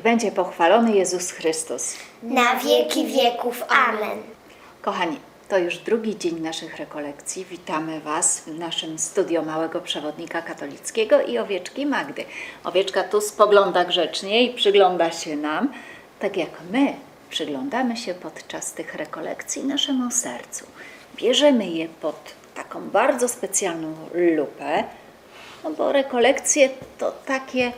[0.00, 1.96] Niech będzie pochwalony Jezus Chrystus.
[2.22, 3.64] Na wieki wieków.
[3.68, 4.18] Amen.
[4.82, 5.16] Kochani,
[5.48, 7.44] to już drugi dzień naszych rekolekcji.
[7.44, 12.24] Witamy Was w naszym studio Małego Przewodnika Katolickiego i owieczki Magdy.
[12.64, 15.72] Owieczka tu spogląda grzecznie i przygląda się nam,
[16.20, 16.94] tak jak my
[17.30, 20.66] przyglądamy się podczas tych rekolekcji naszemu sercu.
[21.16, 23.94] Bierzemy je pod taką bardzo specjalną
[24.36, 24.84] lupę,
[25.64, 27.72] no bo rekolekcje to takie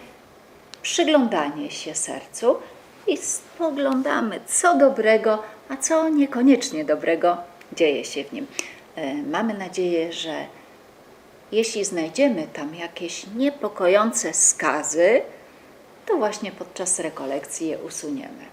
[0.83, 2.57] przyglądanie się sercu
[3.07, 7.37] i spoglądamy, co dobrego, a co niekoniecznie dobrego
[7.73, 8.47] dzieje się w nim.
[8.97, 10.47] E, Mamy nadzieję, że
[11.53, 15.23] jeśli znajdziemy tam jakieś niepokojące skazy,
[16.07, 18.45] to właśnie podczas rekolekcji je usuniemy.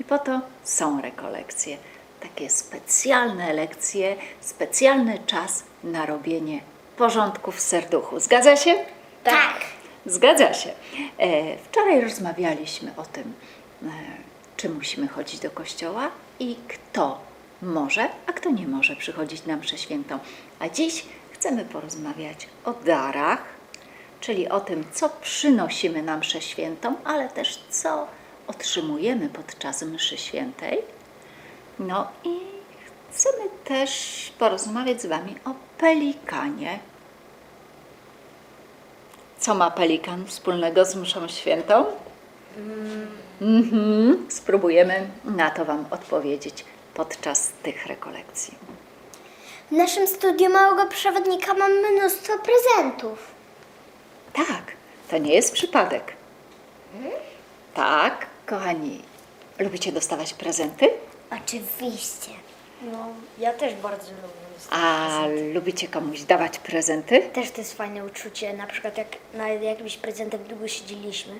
[0.00, 1.76] I po to są rekolekcje.
[2.20, 6.60] Takie specjalne lekcje, specjalny czas na robienie
[6.96, 8.20] porządku w serduchu.
[8.20, 8.74] Zgadza się?
[9.24, 9.54] Tak.
[10.10, 10.70] Zgadza się.
[11.18, 13.34] E, Wczoraj rozmawialiśmy o tym,
[13.82, 13.86] e,
[14.56, 17.20] czy musimy chodzić do kościoła i kto
[17.62, 20.18] może, a kto nie może przychodzić na mszę świętą.
[20.58, 23.44] A dziś chcemy porozmawiać o darach,
[24.20, 28.06] czyli o tym, co przynosimy na mszę świętą, ale też co
[28.46, 30.78] otrzymujemy podczas mszy świętej.
[31.78, 32.38] No i
[33.10, 36.78] chcemy też porozmawiać z Wami o pelikanie.
[39.40, 41.86] Co ma pelikan wspólnego z mszą świętą?
[43.40, 44.26] Mhm.
[44.30, 48.54] Spróbujemy na to Wam odpowiedzieć podczas tych rekolekcji.
[49.70, 53.18] W naszym studiu małego przewodnika mam mnóstwo prezentów.
[54.32, 54.62] Tak,
[55.10, 56.12] to nie jest przypadek.
[57.74, 59.02] Tak, kochani,
[59.58, 60.90] lubicie dostawać prezenty?
[61.44, 62.30] Oczywiście.
[62.82, 63.06] No,
[63.38, 64.49] ja też bardzo lubię.
[64.70, 65.08] A
[65.54, 67.22] lubicie komuś dawać prezenty?
[67.22, 71.32] Też to jest fajne uczucie, na przykład jak na jakimś prezentem długo siedzieliśmy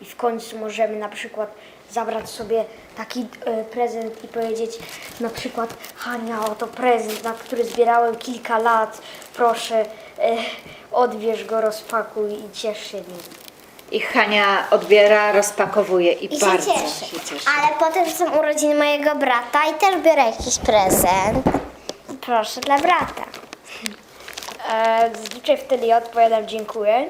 [0.00, 1.54] i w końcu możemy na przykład
[1.90, 2.64] zabrać sobie
[2.96, 4.78] taki e, prezent i powiedzieć
[5.20, 9.02] na przykład Hania, oto prezent, na który zbierałem kilka lat,
[9.34, 9.80] proszę
[10.18, 10.36] e,
[10.92, 13.18] odbierz go, rozpakuj i ciesz się nim.
[13.90, 17.06] I Hania odbiera, rozpakowuje i, I się bardzo cieszę.
[17.06, 17.46] się cieszy.
[17.58, 21.44] Ale potem są urodziny mojego brata i też biorę jakiś prezent.
[22.26, 23.24] Proszę dla brata.
[24.70, 27.06] E, zazwyczaj wtedy ja odpowiadam dziękuję,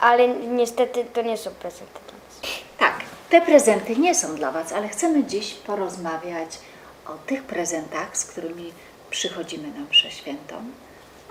[0.00, 2.58] ale niestety to nie są prezenty dla nas.
[2.78, 3.00] Tak,
[3.30, 6.58] te prezenty nie są dla Was, ale chcemy dziś porozmawiać
[7.06, 8.72] o tych prezentach, z którymi
[9.10, 10.54] przychodzimy na mszę świętą,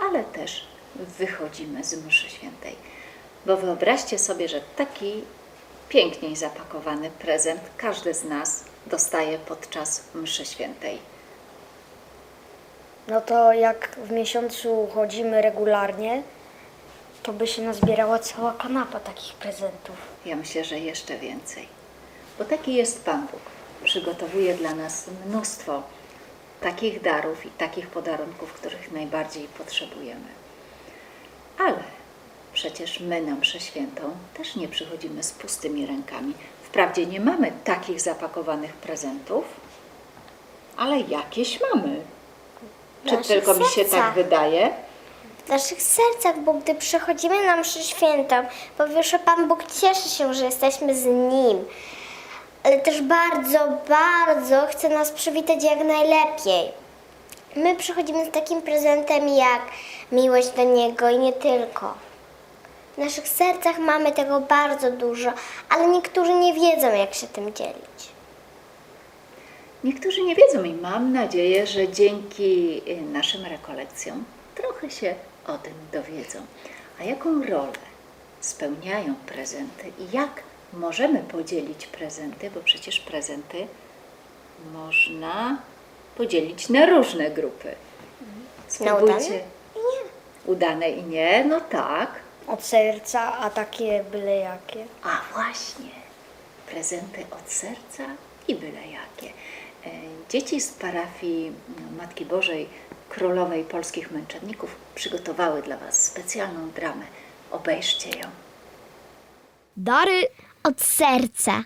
[0.10, 0.68] ale też
[0.98, 2.76] wychodzimy z mszy świętej.
[3.46, 5.24] Bo wyobraźcie sobie, że taki
[5.90, 11.13] piękniej zapakowany prezent każdy z nas dostaje podczas mszy świętej.
[13.08, 16.24] No to jak w miesiącu chodzimy regularnie,
[17.24, 19.96] to by się nazbierała cała kanapa takich prezentów.
[20.26, 21.68] Ja myślę, że jeszcze więcej.
[22.40, 23.42] Bo taki jest Pan Bóg.
[23.84, 25.84] Przygotowuje dla nas mnóstwo
[26.62, 30.28] takich darów i takich podarunków, których najbardziej potrzebujemy.
[31.60, 31.84] Ale
[32.54, 34.02] przecież my na mszę świętą
[34.38, 36.34] też nie przychodzimy z pustymi rękami.
[36.64, 39.46] Wprawdzie nie mamy takich zapakowanych prezentów,
[40.78, 42.02] ale jakieś mamy.
[43.06, 44.70] Czy naszych tylko mi się tak wydaje?
[45.46, 48.36] W naszych sercach, bo gdy przychodzimy na mszę świętą,
[48.78, 51.66] po pierwsze Pan Bóg cieszy się, że jesteśmy z Nim,
[52.64, 53.60] ale też bardzo,
[53.90, 56.72] bardzo chce nas przywitać jak najlepiej.
[57.56, 59.62] My przychodzimy z takim prezentem jak
[60.12, 61.94] miłość do Niego i nie tylko.
[62.96, 65.34] W naszych sercach mamy tego bardzo dużo,
[65.70, 68.13] ale niektórzy nie wiedzą, jak się tym dzielić.
[69.84, 74.24] Niektórzy nie wiedzą i mam nadzieję, że dzięki y, naszym rekolekcjom
[74.56, 75.16] trochę się
[75.48, 76.40] o tym dowiedzą.
[77.00, 77.74] A jaką rolę
[78.42, 83.68] spełniają prezenty i jak możemy podzielić prezenty, bo przecież prezenty
[84.74, 85.58] można
[86.18, 87.76] podzielić na różne grupy.
[88.68, 89.44] Spróbujcie.
[90.46, 92.10] Udane i nie, no tak.
[92.48, 94.86] Od serca, a takie byle jakie.
[95.04, 95.92] A właśnie,
[96.68, 98.04] prezenty od serca
[98.48, 99.34] i byle jakie.
[99.86, 99.90] E,
[100.30, 102.70] Dzieci z parafii mm, Matki Bożej
[103.10, 107.06] Królowej Polskich Męczenników przygotowały dla Was specjalną dramę.
[107.52, 108.28] Obejrzcie ją.
[109.78, 110.28] Dary
[110.64, 111.64] Od serca.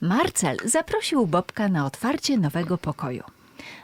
[0.00, 3.22] Marcel zaprosił Bobka na otwarcie nowego pokoju.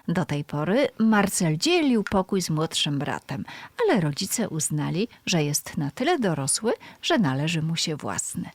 [0.08, 3.44] Do tej pory Marcel dzielił pokój z młodszym bratem,
[3.82, 6.72] ale rodzice uznali, że jest na tyle dorosły,
[7.02, 8.50] że należy mu się własny.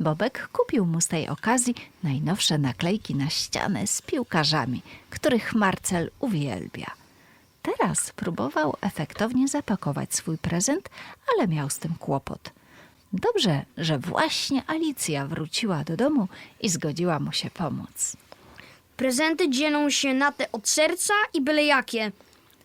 [0.00, 6.90] Bobek kupił mu z tej okazji najnowsze naklejki na ścianę z piłkarzami, których Marcel uwielbia.
[7.62, 10.88] Teraz próbował efektownie zapakować swój prezent,
[11.34, 12.50] ale miał z tym kłopot.
[13.12, 16.28] Dobrze, że właśnie Alicja wróciła do domu
[16.60, 18.16] i zgodziła mu się pomóc.
[18.96, 22.12] Prezenty dzielą się na te od serca i byle jakie.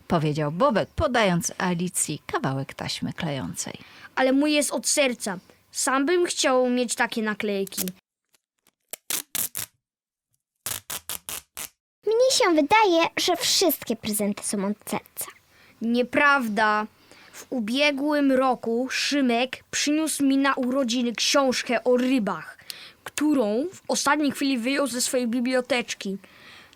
[0.08, 3.74] Powiedział Bobek, podając Alicji kawałek taśmy klejącej.
[4.16, 5.40] Ale mój jest od serca.
[5.74, 7.82] Sam bym chciał mieć takie naklejki.
[12.06, 15.26] Mnie się wydaje, że wszystkie prezenty są od serca.
[15.82, 16.88] Nieprawda.
[17.32, 22.58] W ubiegłym roku Szymek przyniósł mi na urodziny książkę o rybach,
[23.04, 26.18] którą w ostatniej chwili wyjął ze swojej biblioteczki.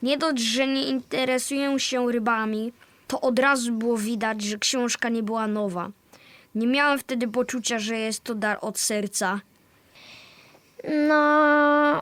[0.01, 2.73] Nie dość, że nie interesuję się rybami,
[3.07, 5.91] to od razu było widać, że książka nie była nowa.
[6.57, 9.39] Nie miałem wtedy poczucia, że jest to dar od serca.
[11.07, 12.01] No,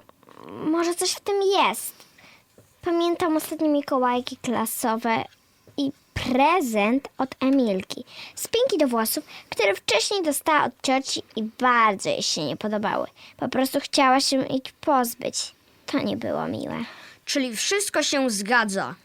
[0.50, 1.94] może coś w tym jest.
[2.82, 5.24] Pamiętam ostatnie Mikołajki klasowe
[5.78, 8.06] i prezent od Emilki.
[8.36, 13.08] Spinki do włosów, które wcześniej dostała od cioci i bardzo jej się nie podobały.
[13.38, 15.56] Po prostu chciała się ich pozbyć.
[15.86, 16.78] To nie było miłe.
[17.26, 18.96] Czyli wszystko się zgadza.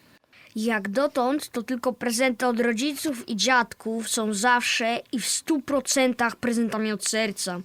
[0.57, 6.37] Jak dotąd, to tylko prezenty od rodziców i dziadków są zawsze i w stu procentach
[6.37, 7.61] prezentami od serca.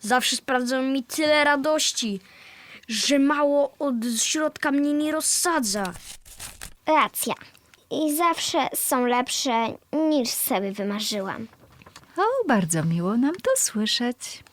[0.00, 2.20] Zawsze sprawdzają mi tyle radości,
[2.88, 5.92] że mało od środka mnie nie rozsadza.
[6.86, 7.34] Racja.
[7.90, 9.66] I zawsze są lepsze
[10.08, 11.46] niż sobie wymarzyłam.
[12.16, 14.44] O, bardzo miło nam to słyszeć.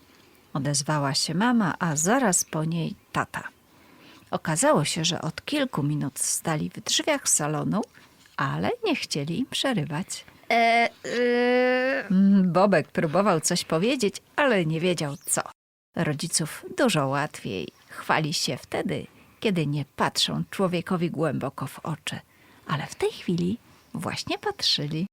[0.53, 3.47] Odezwała się mama, a zaraz po niej tata.
[4.33, 7.81] Okazało się, że od kilku minut stali w drzwiach salonu,
[8.37, 10.25] ale nie chcieli im przerywać.
[10.49, 15.41] E, e, Mm, Bobek próbował coś powiedzieć, ale nie wiedział co.
[15.95, 19.07] Rodziców dużo łatwiej chwali się wtedy,
[19.39, 22.19] kiedy nie patrzą człowiekowi głęboko w oczy.
[22.67, 23.57] Ale w tej chwili
[23.93, 25.07] właśnie patrzyli.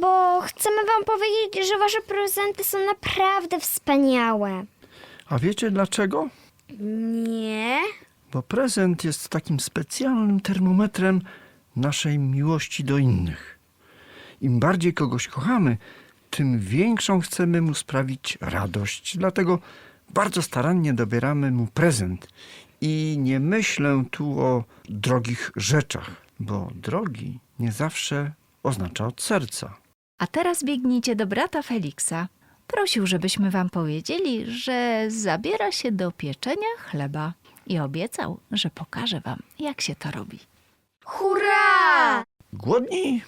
[0.00, 4.64] Bo chcemy wam powiedzieć, że wasze prezenty są naprawdę wspaniałe.
[5.28, 6.28] A wiecie dlaczego?
[6.78, 7.80] nie.
[8.32, 11.20] Bo prezent jest takim specjalnym termometrem
[11.76, 13.58] naszej miłości do innych.
[14.40, 15.76] Im bardziej kogoś kochamy,
[16.30, 19.18] tym większą chcemy mu sprawić radość.
[19.18, 19.58] Dlatego
[20.10, 22.28] bardzo starannie dobieramy mu prezent.
[22.80, 28.32] I nie myślę tu o drogich rzeczach, bo drogi nie zawsze
[28.62, 29.76] oznacza od serca.
[30.18, 32.28] A teraz biegnijcie do brata Feliksa.
[32.66, 37.32] Prosił, żebyśmy wam powiedzieli, że zabiera się do pieczenia chleba
[37.66, 40.38] i obiecał, że pokaże wam, jak się to robi.
[41.04, 42.24] Hurra!
[42.52, 43.22] Głodni?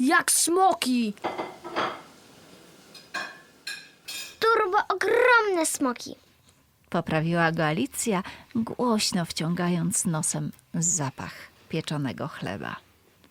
[0.00, 1.14] Jak smoki!
[4.40, 6.14] Turbo ogromne smoki.
[6.90, 8.22] Poprawiła go Alicja,
[8.54, 11.34] głośno wciągając nosem zapach
[11.68, 12.76] pieczonego chleba.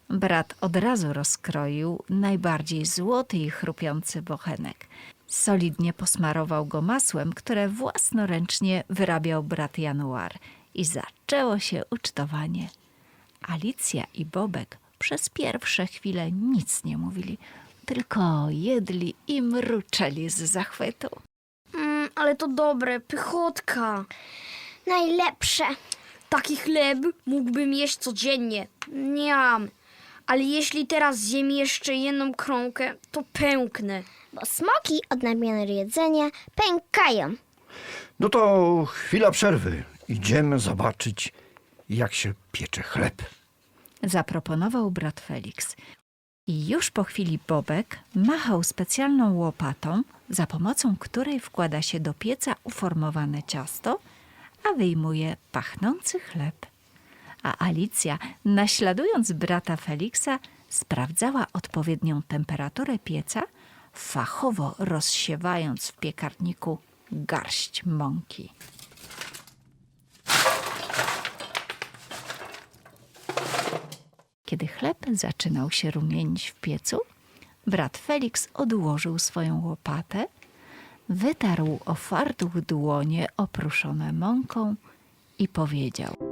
[0.09, 4.87] Brat od razu rozkroił najbardziej złoty i chrupiący bochenek.
[5.31, 10.33] Solidnie posmarował go masłem, które własnoręcznie wyrabiał brat Januar.
[10.73, 12.69] I zaczęło się ucztowanie.
[13.41, 17.37] Alicja i Bobek przez pierwsze chwile nic nie mówili,
[17.85, 21.09] tylko jedli i mruczeli z zachwytu.
[21.73, 24.05] Mm, ale to dobre, pychotka.
[24.87, 25.63] Najlepsze.
[26.29, 28.67] Taki chleb mógłbym jeść codziennie.
[28.93, 29.67] Niam.
[30.31, 34.03] Ale jeśli teraz zjem jeszcze jedną kromkę, to pęknę.
[34.33, 37.33] Bo smoki od nadmiaru jedzenia pękają.
[38.19, 39.83] No to chwila przerwy.
[40.07, 41.33] Idziemy zobaczyć,
[41.89, 43.21] jak się piecze chleb.
[44.03, 45.75] zaproponował brat Felix.
[46.47, 52.55] I już po chwili Bobek machał specjalną łopatą, za pomocą której wkłada się do pieca
[52.63, 53.99] uformowane ciasto,
[54.69, 56.70] a wyjmuje pachnący chleb.
[57.43, 63.43] A Alicja, naśladując brata Feliksa, sprawdzała odpowiednią temperaturę pieca,
[63.93, 66.77] fachowo rozsiewając w piekarniku
[67.11, 68.53] garść mąki.
[74.45, 76.99] Kiedy chleb zaczynał się rumienić w piecu,
[77.67, 80.27] brat Felix odłożył swoją łopatę,
[81.09, 84.75] wytarł o fartuch dłonie opruszone mąką
[85.39, 86.30] i powiedział: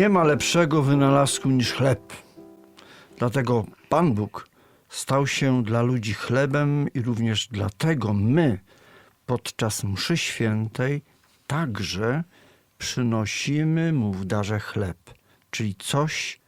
[0.00, 2.12] Nie ma lepszego wynalazku niż chleb.
[3.18, 4.48] Dlatego Pan Bóg
[4.88, 8.58] stał się dla ludzi chlebem i również dlatego my
[9.26, 11.02] podczas mszy świętej
[11.46, 12.24] także
[12.78, 15.14] przynosimy mu w darze chleb,
[15.50, 16.40] czyli coś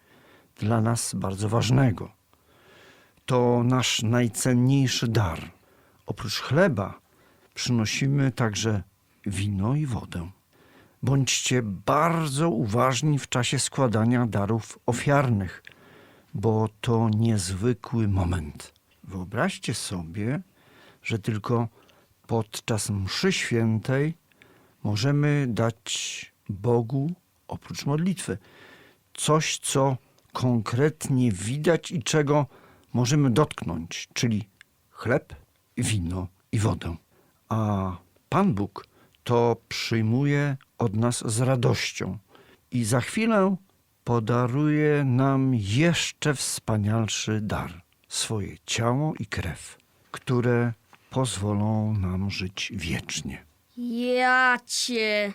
[0.56, 2.12] dla nas bardzo ważnego.
[3.26, 5.50] To nasz najcenniejszy dar.
[6.06, 7.00] Oprócz chleba
[7.54, 8.82] przynosimy także
[9.26, 10.30] wino i wodę.
[11.02, 15.62] Bądźcie bardzo uważni w czasie składania darów ofiarnych,
[16.34, 18.72] bo to niezwykły moment.
[19.04, 20.42] Wyobraźcie sobie,
[21.02, 21.68] że tylko
[22.26, 24.14] podczas mszy świętej
[24.84, 27.12] możemy dać Bogu,
[27.48, 28.38] oprócz modlitwy,
[29.14, 29.96] coś, co
[30.32, 32.46] konkretnie widać i czego
[32.92, 34.48] możemy dotknąć, czyli
[34.90, 35.34] chleb,
[35.76, 36.96] wino i wodę.
[37.48, 37.92] A
[38.28, 38.86] Pan Bóg
[39.24, 42.18] to przyjmuje od nas z radością
[42.70, 43.56] i za chwilę
[44.04, 49.78] podaruje nam jeszcze wspanialszy dar swoje ciało i krew,
[50.10, 50.72] które
[51.10, 53.44] pozwolą nam żyć wiecznie.
[54.16, 55.32] Ja cię.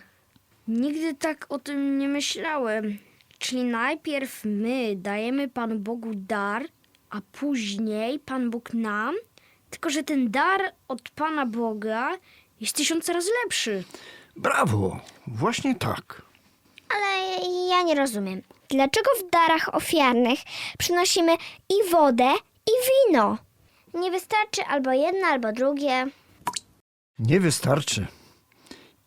[0.68, 2.98] Nigdy tak o tym nie myślałem.
[3.38, 6.62] Czyli najpierw my dajemy Panu Bogu dar,
[7.10, 9.14] a później Pan Bóg nam?
[9.70, 12.10] Tylko, że ten dar od Pana Boga
[12.60, 13.84] jest tysiąc razy lepszy.
[14.38, 15.00] Brawo!
[15.26, 16.22] Właśnie tak.
[16.88, 18.42] Ale ja nie rozumiem.
[18.68, 20.38] Dlaczego w darach ofiarnych
[20.78, 21.36] przynosimy
[21.68, 22.34] i wodę,
[22.66, 23.38] i wino?
[23.94, 26.06] Nie wystarczy albo jedno, albo drugie.
[27.18, 28.06] Nie wystarczy.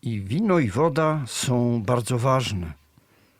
[0.01, 2.73] I wino i woda są bardzo ważne.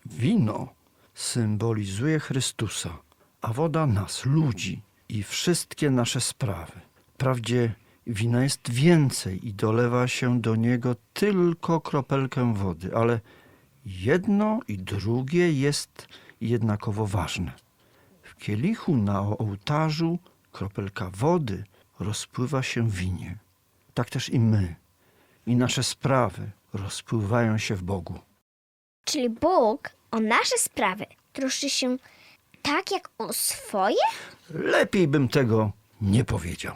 [0.05, 0.67] Wino
[1.13, 2.98] symbolizuje Chrystusa,
[3.41, 6.81] a woda nas, ludzi i wszystkie nasze sprawy.
[7.13, 7.74] Wprawdzie
[8.08, 13.20] wina jest więcej i dolewa się do niego tylko kropelkę wody, ale
[13.86, 16.08] jedno i drugie jest
[16.41, 17.51] jednakowo ważne.
[18.24, 20.20] W kielichu na ołtarzu
[20.51, 21.63] kropelka wody
[22.00, 23.38] rozpływa się w winie.
[23.93, 24.75] Tak też i my
[25.48, 28.20] i nasze sprawy rozpływają się w Bogu.
[29.05, 31.98] Czyli Bóg o nasze sprawy troszczy się
[32.62, 33.96] tak jak o swoje?
[34.50, 36.75] Lepiej bym tego nie powiedział.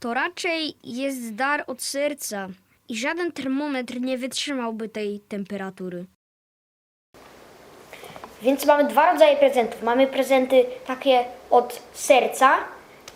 [0.00, 2.48] To raczej jest dar od serca
[2.88, 6.04] i żaden termometr nie wytrzymałby tej temperatury.
[8.42, 9.82] Więc mamy dwa rodzaje prezentów.
[9.82, 12.56] Mamy prezenty takie od serca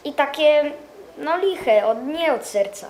[0.05, 0.73] i takie,
[1.19, 2.87] no liche, od, nie od serca.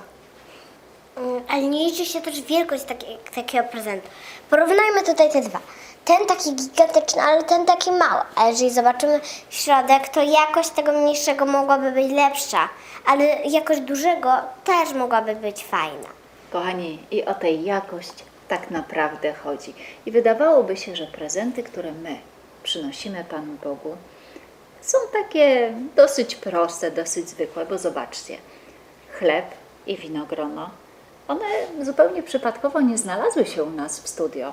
[1.17, 4.09] Mm, Ale nie liczy się też wielkość takiej, takiego prezentu.
[4.51, 5.61] Porównajmy tutaj te dwa.
[6.11, 8.23] Ten taki gigantyczny, ale ten taki mały.
[8.37, 12.69] A jeżeli zobaczymy środek, to jakość tego mniejszego mogłaby być lepsza,
[13.07, 14.33] ale jakość dużego
[14.65, 16.09] też mogłaby być fajna.
[16.53, 18.13] Kochani, i o tej jakość
[18.49, 19.75] tak naprawdę chodzi.
[20.07, 22.19] I wydawałoby się, że prezenty, które my
[22.63, 23.97] przynosimy Panu Bogu,
[24.81, 28.37] są takie dosyć proste, dosyć zwykłe, bo zobaczcie,
[29.19, 29.47] chleb
[29.87, 30.71] i winogrono,
[31.29, 31.45] one
[31.83, 34.53] zupełnie przypadkowo nie znalazły się u nas w studio.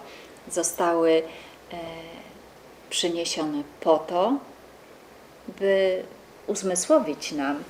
[0.51, 1.23] Zostały
[1.73, 1.77] e,
[2.89, 4.33] przyniesione po to,
[5.47, 6.03] by
[6.47, 7.63] uzmysłowić nam,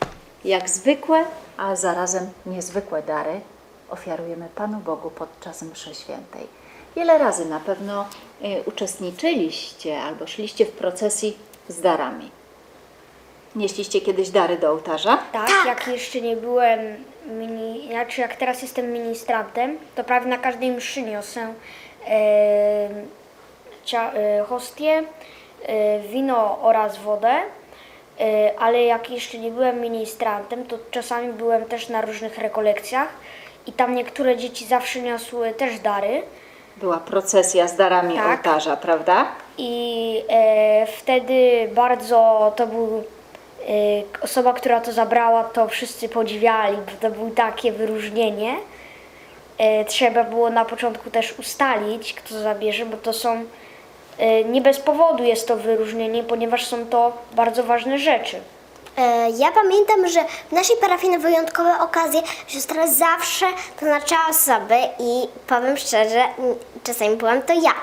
[0.46, 1.26] jak zwykłe,
[1.58, 3.42] a zarazem niezwykłe dary
[3.90, 6.48] ofiarujemy Panu Bogu podczas mszy świętej.
[6.96, 8.06] Wiele razy na pewno
[8.42, 11.38] e, uczestniczyliście albo szliście w procesji
[11.68, 12.32] z darami.
[13.56, 15.20] Nieśliście kiedyś dary do ołtarza?
[15.32, 16.80] Tak, jak jeszcze nie byłem,
[17.26, 21.54] mini, znaczy jak teraz jestem ministrantem, to prawie na każdej mszy niosę
[22.08, 22.90] e,
[24.50, 25.04] hostię,
[25.64, 27.34] e, wino oraz wodę.
[28.20, 33.08] E, ale jak jeszcze nie byłem ministrantem, to czasami byłem też na różnych rekolekcjach
[33.68, 36.24] i tam niektóre dzieci zawsze niosły też dary.
[36.78, 38.28] Była procesja z darami Tak.
[38.28, 39.26] ołtarza, prawda?
[39.58, 43.04] I e, wtedy bardzo to był e,
[44.22, 48.56] osoba, która to zabrała, to wszyscy podziwiali, bo to było takie wyróżnienie.
[49.58, 53.46] E, trzeba było na początku też ustalić, kto zabierze, bo to są
[54.46, 58.40] nie bez powodu jest to wyróżnienie, ponieważ są to bardzo ważne rzeczy.
[58.98, 60.20] E, Ja pamiętam, że
[60.50, 63.46] w naszej parafii na wyjątkowe okazje siostra zawsze
[63.80, 66.24] poznaczała osoby i powiem szczerze,
[66.84, 67.74] czasami byłam to ja.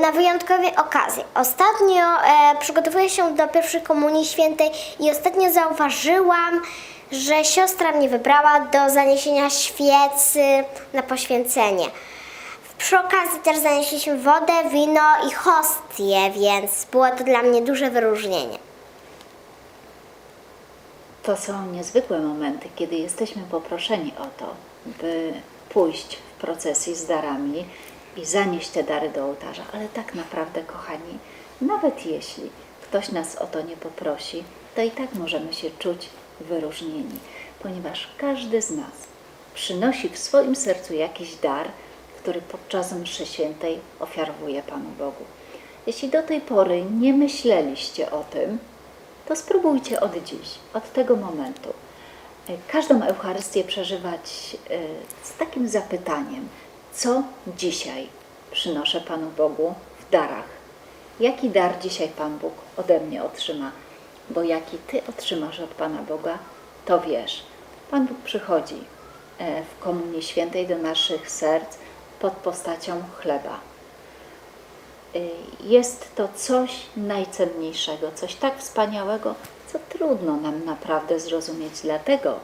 [0.00, 1.24] Na wyjątkowe okazje.
[1.34, 4.70] Ostatnio e, przygotowuję się do pierwszej komunii świętej
[5.00, 6.62] i ostatnio zauważyłam,
[7.12, 11.86] że siostra mnie wybrała do zaniesienia świecy na poświęcenie.
[12.78, 18.58] Przy okazji też zanieśliśmy wodę, wino i hostię, więc było to dla mnie duże wyróżnienie.
[21.22, 24.54] To są niezwykłe momenty, kiedy jesteśmy poproszeni o to,
[24.86, 25.32] by
[25.68, 27.64] pójść w procesji z darami
[28.16, 29.62] i zanieść te dary do ołtarza.
[29.74, 31.18] Ale tak naprawdę, kochani,
[31.60, 32.50] nawet jeśli
[32.82, 36.08] ktoś nas o to nie poprosi, to i tak możemy się czuć
[36.40, 37.18] wyróżnieni,
[37.62, 38.92] ponieważ każdy z nas
[39.54, 41.68] przynosi w swoim sercu jakiś dar,
[42.22, 45.24] który podczas mszy świętej ofiarowuje Panu Bogu.
[45.86, 48.58] Jeśli do tej pory nie myśleliście o tym,
[49.28, 51.72] to spróbujcie od dziś, od tego momentu,
[52.68, 54.78] każdą Eucharystię przeżywać e,
[55.22, 56.48] z takim zapytaniem,
[56.92, 57.22] Co
[57.56, 58.08] dzisiaj
[58.50, 60.48] przynoszę Panu Bogu w darach?
[61.20, 63.70] Jaki dar dzisiaj Pan Bóg ode mnie otrzyma?
[64.30, 66.38] Bo jaki Ty otrzymasz od Pana Boga,
[66.86, 67.42] to wiesz.
[67.90, 68.84] Pan Bóg przychodzi
[69.38, 71.78] e, w Komunii Świętej do naszych serc
[72.22, 73.60] pod postacią chleba.
[75.16, 79.34] Y, Jest to coś najcenniejszego, coś tak wspaniałego,
[79.72, 81.72] co trudno nam naprawdę zrozumieć.
[81.82, 82.38] Dlatego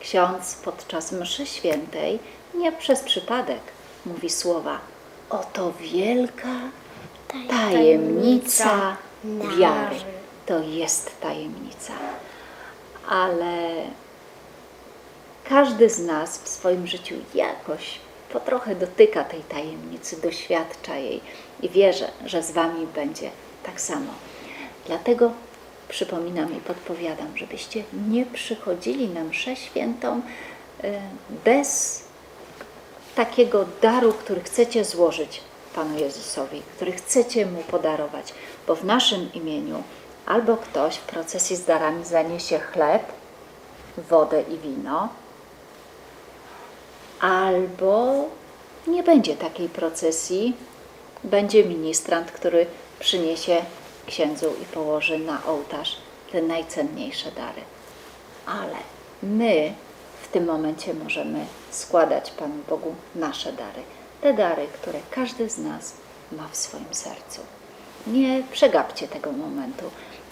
[0.00, 2.18] ksiądz podczas mszy świętej
[2.54, 3.60] nie przez przypadek
[4.06, 4.78] mówi słowa:
[5.30, 6.54] Oto wielka
[7.48, 8.96] tajemnica
[9.58, 9.96] wiary.
[10.46, 11.92] To jest tajemnica.
[13.08, 13.68] Ale
[15.48, 17.98] każdy z nas w swoim życiu jakoś
[18.32, 21.20] po trochę dotyka tej tajemnicy, doświadcza jej
[21.62, 23.30] i wierzę, że z Wami będzie
[23.62, 24.12] tak samo.
[24.86, 25.30] Dlatego
[25.88, 30.20] przypominam i podpowiadam, żebyście nie przychodzili na mszę świętą
[30.84, 30.92] y,
[31.44, 32.02] bez
[33.14, 35.40] takiego daru, który chcecie złożyć
[35.74, 38.34] Panu Jezusowi, który chcecie Mu podarować,
[38.66, 39.82] bo w naszym imieniu
[40.26, 43.02] albo ktoś w procesji z darami zaniesie chleb,
[43.98, 45.08] wodę i wino,
[47.20, 48.24] albo
[48.86, 50.56] nie będzie takiej procesji,
[51.24, 52.66] będzie ministrant, który
[53.00, 53.62] przyniesie
[54.06, 55.96] księdzu i położy na ołtarz
[56.32, 57.62] te najcenniejsze dary.
[58.46, 58.76] Ale
[59.22, 59.74] my
[60.22, 63.82] w tym momencie możemy składać Panu Bogu nasze dary.
[64.20, 65.92] Te dary, które każdy z nas
[66.32, 67.40] ma w swoim sercu.
[68.06, 69.84] Nie przegapcie tego momentu,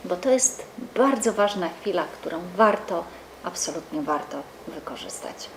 [0.04, 0.62] bo to jest
[0.94, 3.04] bardzo ważna chwila, którą warto,
[3.44, 5.48] absolutnie warto wykorzystać.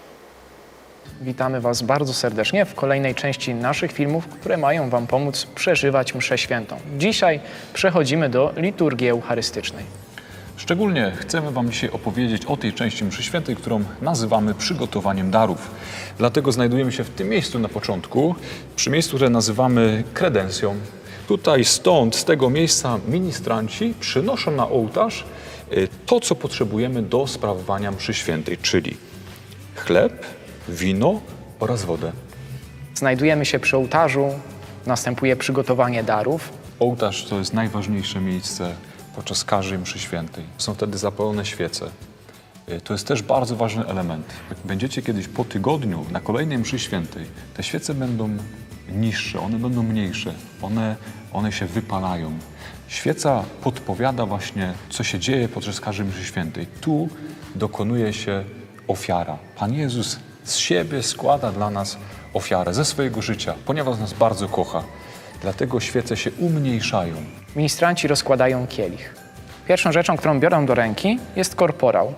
[1.21, 6.37] Witamy Was bardzo serdecznie w kolejnej części naszych filmów, które mają Wam pomóc przeżywać mszę
[6.37, 6.77] świętą.
[6.97, 7.39] Dzisiaj
[7.73, 9.83] przechodzimy do liturgii eucharystycznej.
[10.57, 15.71] Szczególnie chcemy Wam dzisiaj opowiedzieć o tej części mszy świętej, którą nazywamy przygotowaniem darów.
[16.17, 18.35] Dlatego znajdujemy się w tym miejscu na początku,
[18.75, 20.75] przy miejscu, które nazywamy kredencją.
[21.27, 25.25] Tutaj, stąd, z tego miejsca ministranci przynoszą na ołtarz
[25.73, 28.97] y, to, co potrzebujemy do sprawowania mszy świętej, czyli
[29.75, 30.25] chleb,
[30.69, 31.21] wino
[31.59, 32.11] oraz wodę.
[32.95, 34.29] Znajdujemy się przy ołtarzu,
[34.85, 36.53] następuje przygotowanie darów.
[36.79, 38.75] Ołtarz to jest najważniejsze miejsce
[39.15, 40.43] podczas każdej mszy świętej.
[40.57, 41.85] Są wtedy zapalone świece.
[42.69, 44.25] Y, To jest też bardzo ważny element.
[44.49, 48.29] Jak będziecie kiedyś po tygodniu na kolejnej mszy świętej, te świece będą
[48.91, 50.95] niższe, one będą mniejsze, one,
[51.33, 52.31] one się wypalają.
[52.87, 56.67] Świeca podpowiada właśnie, co się dzieje podczas każdej mszy świętej.
[56.81, 57.09] Tu
[57.55, 58.43] dokonuje się
[58.87, 59.37] ofiara.
[59.55, 61.97] Pan Jezus z siebie składa dla nas
[62.33, 64.83] ofiarę, ze swojego życia, ponieważ nas bardzo kocha.
[65.41, 67.15] Dlatego świece się umniejszają.
[67.55, 69.15] Ministranci rozkładają kielich.
[69.67, 72.13] Pierwszą rzeczą, którą biorą do ręki, jest korporał.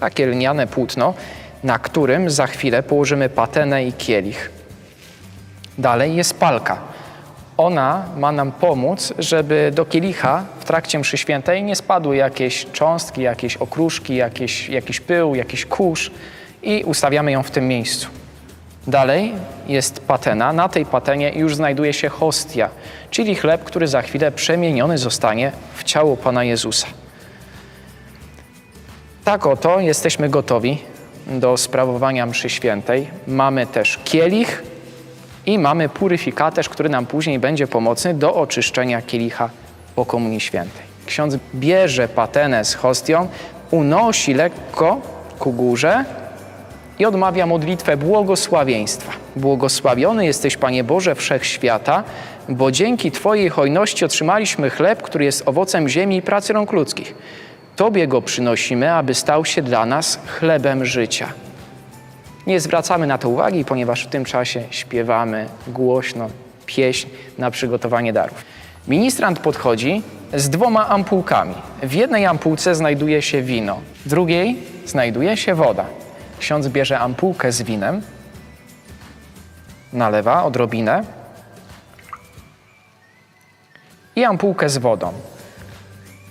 [0.00, 1.14] Takie lniane płótno,
[1.62, 4.50] na którym za chwilę położymy patenę i kielich.
[5.78, 6.78] Dalej jest palka.
[7.56, 13.22] Ona ma nam pomóc, żeby do kielicha w trakcie mszy świętej nie spadły jakieś cząstki,
[13.22, 16.10] jakieś okruszki, jakieś, jakiś pył, jakiś kurz
[16.64, 18.08] i ustawiamy ją w tym miejscu.
[18.86, 19.32] Dalej
[19.68, 20.52] jest patena.
[20.52, 22.70] Na tej patenie już znajduje się hostia,
[23.10, 26.86] czyli chleb, który za chwilę przemieniony zostanie w ciało Pana Jezusa.
[29.24, 30.78] Tak oto jesteśmy gotowi
[31.26, 33.08] do sprawowania mszy świętej.
[33.26, 34.62] Mamy też kielich
[35.46, 39.50] i mamy puryfikatorz, który nam później będzie pomocny do oczyszczenia kielicha
[39.94, 40.82] po Komunii Świętej.
[41.06, 43.28] Ksiądz bierze patenę z hostią,
[43.70, 45.00] unosi lekko
[45.38, 46.04] ku górze
[46.98, 49.12] i odmawia modlitwę błogosławieństwa.
[49.36, 52.04] Błogosławiony jesteś, Panie Boże, wszechświata,
[52.48, 57.14] bo dzięki Twojej hojności otrzymaliśmy chleb, który jest owocem ziemi i pracy rąk ludzkich.
[57.76, 61.28] Tobie go przynosimy, aby stał się dla nas chlebem życia.
[62.46, 66.28] Nie zwracamy na to uwagi, ponieważ w tym czasie śpiewamy głośno
[66.66, 68.44] pieśń na przygotowanie darów.
[68.88, 70.02] Ministrant podchodzi
[70.34, 71.54] z dwoma ampułkami.
[71.82, 75.84] W jednej ampułce znajduje się wino, w drugiej znajduje się woda.
[76.38, 78.02] Ksiądz bierze ampułkę z winem,
[79.92, 81.04] nalewa odrobinę
[84.16, 85.12] i ampułkę z wodą.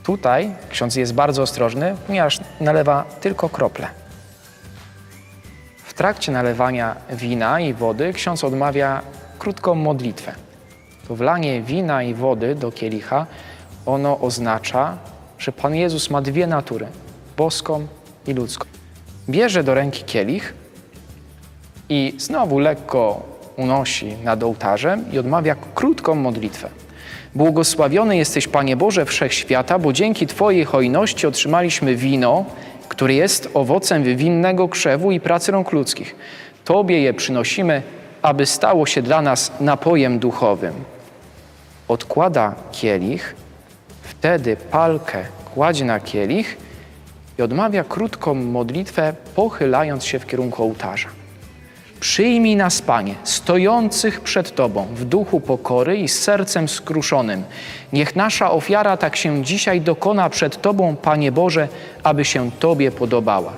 [0.03, 3.87] Tutaj ksiądz jest bardzo ostrożny, ponieważ nalewa tylko krople.
[5.77, 9.01] W trakcie nalewania wina i wody ksiądz odmawia
[9.39, 10.35] krótką modlitwę.
[11.07, 13.25] To wlanie wina i wody do kielicha,
[13.85, 14.97] ono oznacza,
[15.37, 16.87] że Pan Jezus ma dwie natury,
[17.37, 17.87] boską
[18.27, 18.72] i ludzką.
[19.29, 20.53] Bierze do ręki kielich
[21.89, 23.23] i znowu lekko
[23.57, 26.69] unosi nad ołtarzem i odmawia krótką modlitwę.
[27.35, 32.45] Błogosławiony jesteś, Panie Boże Wszechświata, bo dzięki Twojej hojności otrzymaliśmy wino,
[32.89, 36.15] które jest owocem winnego krzewu i pracy rąk ludzkich.
[36.65, 37.81] Tobie je przynosimy
[38.23, 40.73] aby stało się dla nas napojem duchowym.
[41.87, 43.35] Odkłada kielich,
[44.03, 46.57] wtedy palkę kładzie na kielich
[47.39, 51.09] i odmawia krótką modlitwę, pochylając się w kierunku ołtarza.
[51.99, 57.43] Przyjmij nas, Panie, stojących przed Tobą w duchu pokory i z sercem skruszonym.
[57.93, 61.67] Niech nasza ofiara tak się dzisiaj dokona przed Tobą, Panie Boże,
[62.03, 63.53] aby się Tobie podobała.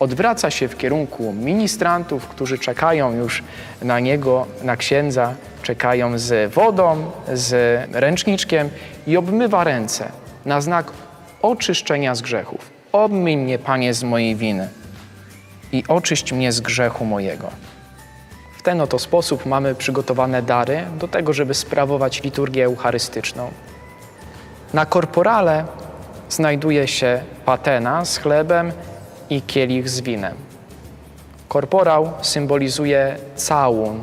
[0.00, 3.42] Odwraca się w kierunku ministrantów, którzy czekają już
[3.82, 8.68] na niego, na księdza, czekają z wodą, z ręczniczkiem
[9.06, 10.08] i obmywa ręce
[10.44, 10.92] na znak
[11.42, 12.75] oczyszczenia z grzechów.
[12.96, 14.68] Obmyj mnie, Panie, z mojej winy
[15.72, 17.50] i oczyść mnie z grzechu mojego.
[18.58, 23.50] W ten oto sposób mamy przygotowane dary do tego, żeby sprawować liturgię eucharystyczną.
[24.74, 25.64] Na korporale
[26.28, 28.72] znajduje się patena z chlebem
[29.30, 30.34] i kielich z winem.
[31.48, 34.02] Korporał symbolizuje całun,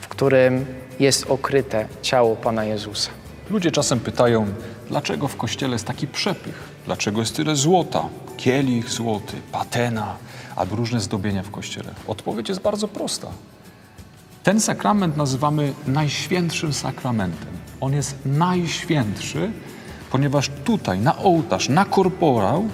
[0.00, 0.66] w którym
[1.00, 3.10] jest okryte ciało Pana Jezusa.
[3.50, 4.46] Ludzie czasem pytają,
[4.88, 6.69] dlaczego w kościele jest taki przepych?
[6.90, 8.08] Dlaczego jest tyle złota?
[8.36, 10.16] Kielich złoty, patena
[10.56, 11.90] albo różne zdobienia w kościele.
[12.06, 13.28] Odpowiedź jest bardzo prosta.
[14.42, 17.48] Ten sakrament nazywamy najświętszym sakramentem.
[17.80, 19.52] On jest najświętszy,
[20.10, 22.68] ponieważ tutaj, na ołtarz, na korporał,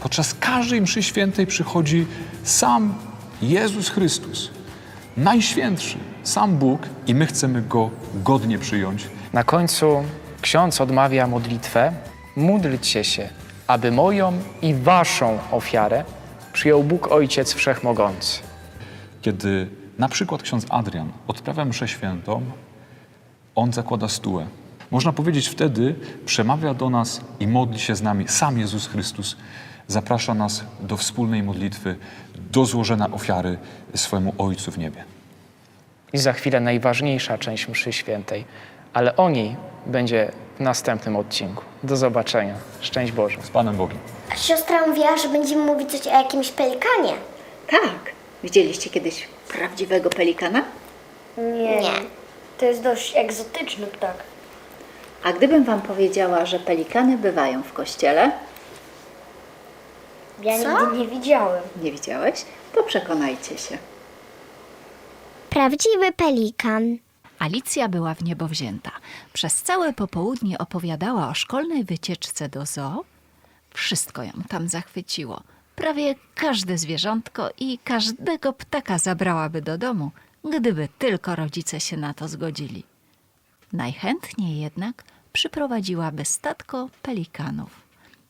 [0.00, 2.06] podczas każdej mszy świętej przychodzi
[2.44, 2.94] sam
[3.42, 4.50] Jezus Chrystus.
[5.16, 9.08] Najświętszy, sam Bóg i my chcemy Go godnie przyjąć.
[9.32, 10.04] Na końcu
[10.40, 11.92] ksiądz odmawia modlitwę:
[12.36, 13.41] Módlcie się,
[13.72, 14.32] aby moją
[14.62, 16.04] i waszą ofiarę
[16.52, 18.42] przyjął Bóg Ojciec Wszechmogący.
[19.22, 22.42] Kiedy na przykład ksiądz Adrian odprawia mszę świętą,
[23.54, 24.46] on zakłada stułę.
[24.90, 25.94] Można powiedzieć wtedy,
[26.26, 29.36] przemawia do nas i modli się z nami sam Jezus Chrystus.
[29.88, 31.96] Zaprasza nas do wspólnej modlitwy,
[32.50, 33.58] do złożenia ofiary
[33.94, 35.04] swojemu Ojcu w niebie.
[36.12, 38.44] I za chwilę najważniejsza część mszy świętej,
[38.92, 41.62] ale o niej będzie w następnym odcinku.
[41.82, 42.54] Do zobaczenia.
[42.80, 43.38] Szczęść Boże.
[43.42, 43.98] Z Panem Bogiem.
[44.32, 47.12] A siostra mówiła, że będziemy mówić coś o jakimś pelikanie.
[47.70, 48.12] Tak.
[48.42, 50.62] Widzieliście kiedyś prawdziwego pelikana?
[51.38, 51.80] Nie.
[51.80, 51.90] Nie.
[52.58, 54.14] To jest dość egzotyczny ptak.
[55.24, 58.32] A gdybym wam powiedziała, że pelikany bywają w kościele,
[60.42, 60.80] Ja Co?
[60.80, 61.62] nigdy nie widziałem.
[61.82, 63.78] nie widziałeś, to przekonajcie się.
[65.50, 66.96] Prawdziwy pelikan.
[67.42, 68.90] Alicja była w niebo wzięta.
[69.32, 73.04] Przez całe popołudnie opowiadała o szkolnej wycieczce do zoo.
[73.70, 75.42] Wszystko ją tam zachwyciło.
[75.76, 80.10] Prawie każde zwierzątko i każdego ptaka zabrałaby do domu,
[80.50, 82.84] gdyby tylko rodzice się na to zgodzili.
[83.72, 87.80] Najchętniej jednak przyprowadziłaby statko pelikanów,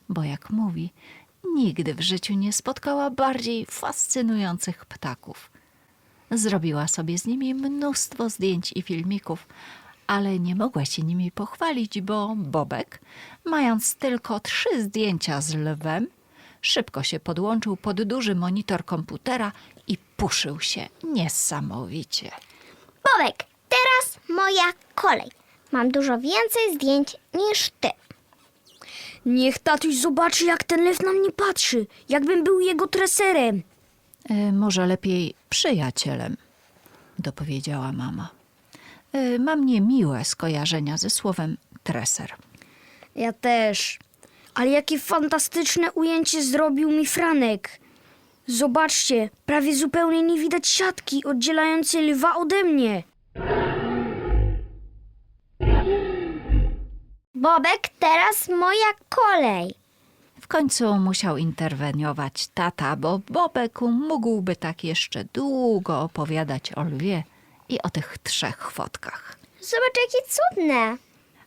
[0.09, 0.93] bo jak mówi,
[1.55, 5.52] nigdy w życiu nie spotkała bardziej fascynujących ptaków.
[6.33, 9.47] Zrobiła sobie z nimi mnóstwo zdjęć i filmików,
[10.07, 12.99] ale nie mogła się nimi pochwalić, bo Bobek,
[13.45, 16.07] mając tylko trzy zdjęcia z lwem,
[16.61, 19.51] szybko się podłączył pod duży monitor komputera
[19.87, 22.31] i puszył się niesamowicie.
[23.03, 23.37] Bobek,
[23.69, 25.31] teraz moja kolej.
[25.71, 27.89] Mam dużo więcej zdjęć niż ty.
[29.25, 33.63] Niech tatuś zobaczy, jak ten lew na mnie patrzy, jakbym był jego treserem.
[34.29, 36.37] E, może lepiej przyjacielem,
[37.19, 38.29] dopowiedziała mama.
[39.13, 42.33] E, mam niemiłe skojarzenia ze słowem treser.
[43.15, 43.99] Ja też.
[44.53, 47.79] Ale jakie fantastyczne ujęcie zrobił mi Franek.
[48.47, 53.03] Zobaczcie, prawie zupełnie nie widać siatki oddzielającej lwa ode mnie.
[57.35, 59.82] Bobek, teraz moja kolej.
[60.53, 67.23] W końcu musiał interweniować tata, bo Bobek mógłby tak jeszcze długo opowiadać o lwie
[67.69, 69.37] i o tych trzech fotkach.
[69.61, 70.97] Zobacz, jakie cudne.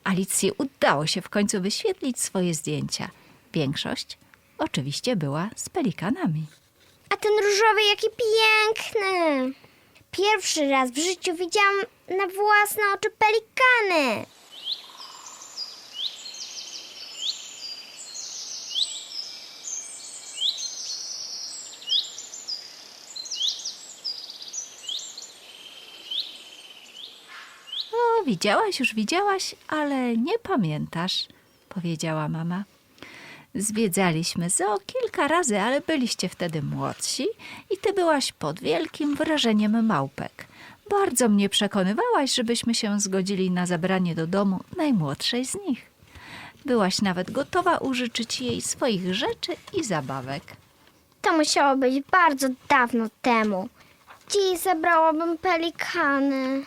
[0.03, 3.09] Alicji udało się w końcu wyświetlić swoje zdjęcia.
[3.53, 4.17] Większość
[4.57, 6.45] oczywiście była z pelikanami.
[7.09, 9.53] A ten różowy, jaki piękny.
[10.11, 14.25] Pierwszy raz w życiu widziałam na własne oczy pelikany.
[27.93, 31.27] O, widziałaś, już widziałaś, ale nie pamiętasz,
[31.69, 32.63] powiedziała mama.
[33.55, 37.27] Zwiedzaliśmy zoo kilka razy, ale byliście wtedy młodsi
[37.69, 40.47] i ty byłaś pod wielkim wrażeniem małpek.
[40.89, 45.81] Bardzo mnie przekonywałaś, żebyśmy się zgodzili na zabranie do domu najmłodszej z nich.
[46.65, 50.43] Byłaś nawet gotowa użyczyć jej swoich rzeczy i zabawek.
[51.21, 53.69] To musiało być bardzo dawno temu.
[54.27, 56.65] Najchętniej zabrałabym pelikany.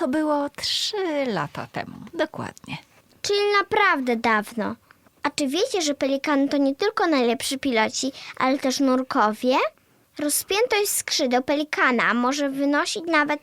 [0.00, 2.76] To było trzy lata temu, dokładnie.
[3.22, 4.76] Czyli naprawdę dawno.
[5.22, 9.56] A czy wiecie, że pelikany to nie tylko najlepsi piloci, ale też nurkowie?
[10.18, 13.40] Rozpiętość skrzydeł pelikana może wynosić nawet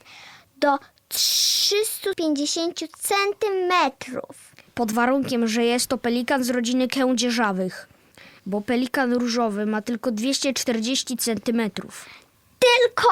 [0.56, 4.36] do 350 centymetrów.
[4.74, 7.88] Pod warunkiem, że jest to pelikan z rodziny kędzierzawych.
[8.46, 12.06] Bo pelikan różowy ma tylko 240 centymetrów.
[12.58, 13.08] Tylko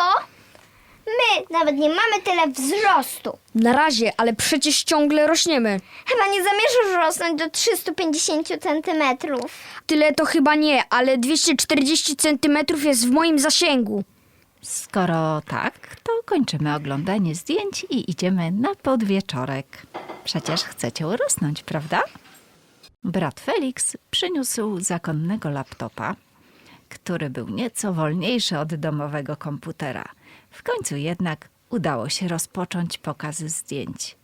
[1.07, 3.39] my nawet nie mamy tyle wzrostu.
[3.55, 5.81] Na razie, ale przecież ciągle rośniemy.
[6.07, 9.53] Chyba nie zamierzasz rosnąć do 350 centymetrów.
[9.87, 14.05] Tyle to chyba nie, ale 240 centymetrów jest w moim zasięgu.
[14.63, 19.67] Skoro tak, to kończymy oglądanie zdjęć i idziemy na podwieczorek.
[20.25, 22.03] Przecież chcecie urosnąć, prawda?
[23.05, 26.17] Brat Felix przyniósł zakonnego laptopa,
[26.89, 30.05] który był nieco wolniejszy od domowego komputera.
[30.57, 34.17] W końcu jednak udało się rozpocząć pokazy zdjęć.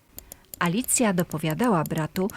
[0.58, 2.30] Alicja dopowiadała bratu,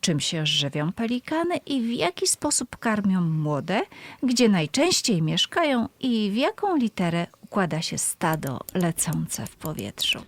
[0.00, 3.82] czym się żywią pelikany i w jaki sposób karmią młode,
[4.22, 10.24] gdzie najczęściej mieszkają i w jaką literę układa się stado lecące w powietrzu.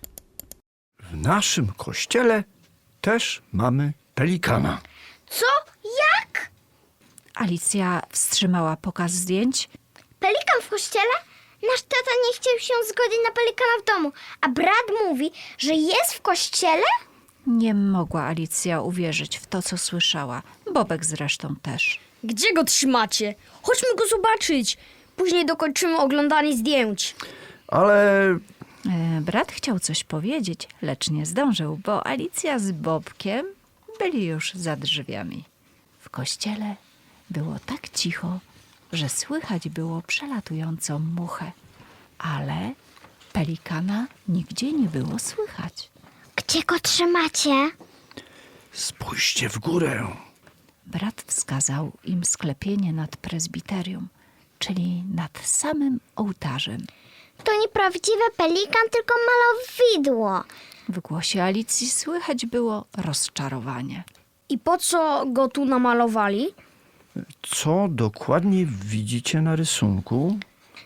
[0.99, 2.43] W naszym kościele
[3.01, 4.81] też mamy pelikana.
[5.27, 5.45] Co?
[5.83, 6.49] Jak?
[7.35, 9.69] Alicja wstrzymała pokaz zdjęć.
[10.19, 11.32] Pelikan w kościele?
[11.71, 16.13] Nasz tata nie chciał się zgodzić na pelikana w domu, a brat mówi, że jest
[16.13, 16.83] w kościele?
[17.47, 20.41] Nie mogła Alicja uwierzyć w to, co słyszała.
[20.73, 21.99] Bobek zresztą też.
[22.23, 23.35] Gdzie go trzymacie?
[23.61, 24.77] Chodźmy go zobaczyć.
[25.15, 27.15] Później dokończymy oglądanie zdjęć.
[27.67, 28.39] Ale
[28.89, 33.45] E, Brat chciał coś powiedzieć, lecz nie zdążył, bo Alicja z Bobkiem
[33.99, 35.43] byli już za drzwiami.
[35.99, 36.75] W kościele
[37.29, 38.39] było tak cicho,
[38.93, 41.51] że słychać było przelatującą muchę,
[42.17, 42.71] ale
[43.33, 45.89] pelikana nigdzie nie było słychać.
[46.35, 47.71] Gdzie go trzymacie?
[48.71, 50.07] spójrzcie w górę.
[50.85, 54.07] Brat wskazał im sklepienie nad prezbiterium,
[54.59, 56.85] czyli nad samym ołtarzem.
[57.43, 60.43] To nieprawdziwy pelikan, tylko malowidło.
[60.89, 64.03] W głosie Alicji słychać było rozczarowanie.
[64.49, 66.47] I po co go tu namalowali?
[67.41, 70.37] Co dokładnie widzicie na rysunku?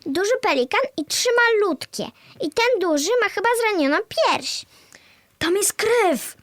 [0.06, 2.04] Duży pelikan i trzy malutkie.
[2.42, 4.66] I ten duży ma chyba zranioną pierś.
[5.38, 6.38] Tam jest krew.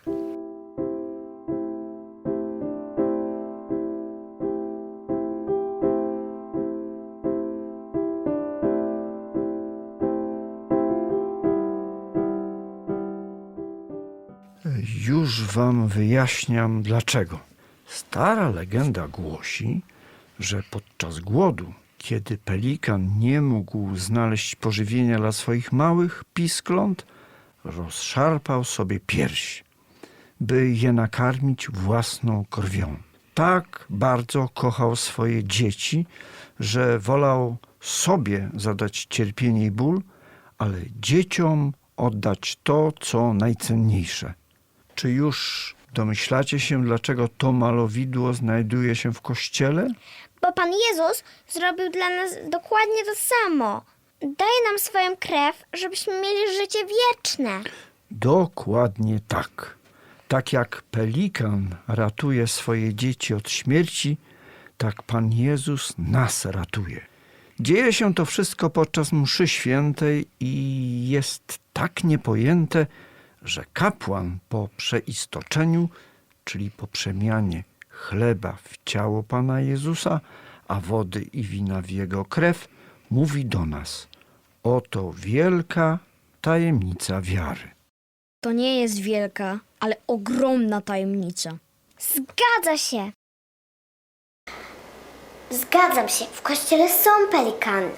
[15.07, 17.54] Już wam wyjaśniam dlaczego.
[17.87, 19.83] Stara legenda głosi,
[20.39, 27.07] że podczas głodu, kiedy pelikan nie mógł znaleźć pożywienia dla swoich małych piskląt,
[27.65, 29.65] rozszarpał sobie pierś,
[30.41, 32.97] by je nakarmić własną krwią.
[33.35, 36.07] Tak bardzo kochał swoje dzieci,
[36.61, 40.03] że wolał sobie zadać cierpienie i ból,
[40.59, 44.35] ale dzieciom oddać to, co najcenniejsze.
[44.95, 49.89] Czy już domyślacie się, dlaczego to malowidło znajduje się w kościele?
[50.43, 53.83] Bo Pan Jezus zrobił dla nas dokładnie to samo.
[54.21, 57.61] Daje nam swoją krew, żebyśmy mieli życie wieczne.
[58.11, 59.77] Dokładnie tak.
[60.29, 64.17] Tak jak pelikan ratuje swoje dzieci od śmierci,
[64.79, 67.01] tak Pan Jezus nas ratuje.
[67.61, 72.87] Dzieje się to wszystko podczas mszy świętej i jest tak niepojęte,
[73.45, 75.89] że kapłan po przeistoczeniu,
[76.45, 80.21] czyli po przemianie chleba w ciało Pana Jezusa,
[80.69, 82.69] a wody i wina w Jego krew,
[83.11, 84.09] mówi do nas:
[84.63, 85.99] Oto wielka
[86.41, 87.71] tajemnica wiary.
[88.41, 91.51] To nie jest wielka, ale ogromna tajemnica.
[91.99, 93.13] Zgadza się.
[95.51, 96.25] Zgadzam się.
[96.25, 97.91] W kościele są pelikany.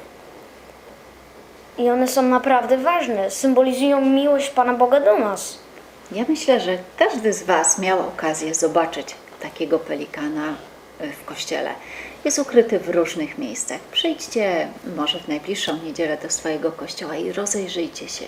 [1.79, 5.59] I one są naprawdę ważne, symbolizują miłość Pana Boga do nas.
[6.13, 10.55] Ja myślę, że każdy z Was miał okazję zobaczyć takiego pelikana
[11.01, 11.71] e, w kościele.
[12.25, 13.81] Jest ukryty w różnych miejscach.
[13.81, 18.25] Przyjdźcie może w najbliższą niedzielę do swojego kościoła i rozejrzyjcie się,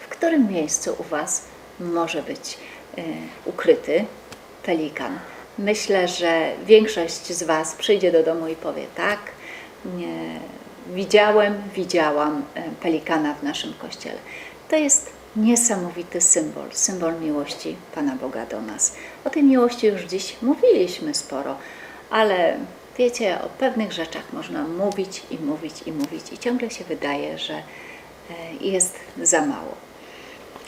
[0.00, 1.44] w którym miejscu u Was
[1.80, 2.58] może być
[2.98, 3.02] e,
[3.44, 4.04] ukryty
[4.62, 5.18] pelikan.
[5.58, 9.18] Myślę, że większość z Was przyjdzie do domu i powie tak,
[9.84, 10.40] nie,
[10.94, 14.18] widziałem, widziałam e, pelikana w naszym kościele.
[14.68, 18.96] To jest niesamowity symbol, symbol miłości Pana Boga do nas.
[19.24, 21.56] O tej miłości już dziś mówiliśmy sporo,
[22.10, 22.56] ale
[22.98, 27.54] wiecie, o pewnych rzeczach można mówić i mówić i mówić i ciągle się wydaje, że
[27.54, 27.62] e,
[28.60, 29.74] jest za mało.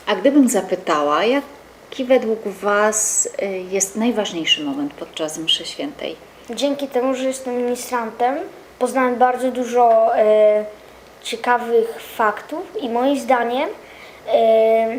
[0.05, 6.15] A gdybym zapytała, jaki według Was e, jest najważniejszy moment podczas mszy świętej?
[6.49, 8.37] Dzięki temu, że jestem ministrantem,
[8.79, 10.65] poznałem bardzo dużo e,
[11.23, 13.69] ciekawych faktów i moim zdaniem
[14.33, 14.95] e,